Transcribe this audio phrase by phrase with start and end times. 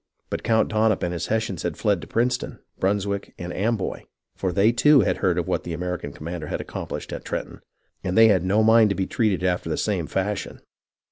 [0.31, 4.71] But Count Dunop and his Hessians had fled to Princeton, Brunswick, and Amboy; for they,
[4.71, 7.61] too, had heard of what the American com mander had accomplished at Trenton,
[8.03, 10.59] and they had no mind to be treated after the same fashion.